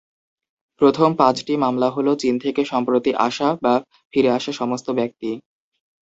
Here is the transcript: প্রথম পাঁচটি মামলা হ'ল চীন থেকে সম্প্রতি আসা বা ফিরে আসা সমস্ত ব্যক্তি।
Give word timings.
প্রথম 0.81 1.09
পাঁচটি 1.15 1.53
মামলা 1.57 1.87
হ'ল 1.89 2.07
চীন 2.15 2.35
থেকে 2.39 2.61
সম্প্রতি 2.65 3.11
আসা 3.19 3.47
বা 3.61 3.73
ফিরে 4.13 4.29
আসা 4.29 4.51
সমস্ত 4.51 4.87
ব্যক্তি। 4.91 5.29